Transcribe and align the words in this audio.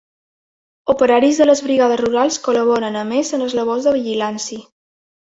Operaris 0.93 1.41
de 1.41 1.45
les 1.49 1.61
brigades 1.65 2.01
rurals 2.01 2.39
col·laboren, 2.47 2.97
a 3.03 3.05
més, 3.11 3.29
en 3.39 3.45
les 3.47 3.55
labors 3.59 3.87
de 3.89 3.95
vigilància. 3.99 4.65